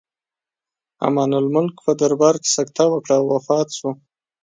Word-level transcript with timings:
امان 1.07 1.31
الملک 1.39 1.75
په 1.85 1.91
دربار 2.01 2.35
کې 2.43 2.49
سکته 2.57 2.83
وکړه 2.89 3.15
او 3.19 3.25
وفات 3.33 3.67
شو. 3.77 3.89